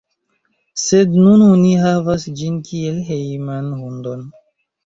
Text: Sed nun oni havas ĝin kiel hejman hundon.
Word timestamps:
Sed 0.83 1.13
nun 1.25 1.43
oni 1.49 1.75
havas 1.83 2.25
ĝin 2.41 2.57
kiel 2.71 2.99
hejman 3.11 3.69
hundon. 3.83 4.29